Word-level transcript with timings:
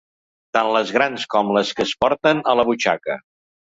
Tant 0.57 0.69
les 0.75 0.93
grans 0.95 1.27
com 1.35 1.53
les 1.57 1.73
que 1.81 1.87
es 1.89 1.93
porten 2.05 2.45
a 2.53 2.57
la 2.61 2.67
butxaca. 2.71 3.19